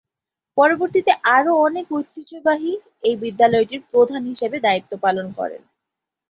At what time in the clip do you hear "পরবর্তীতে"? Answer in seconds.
0.57-1.11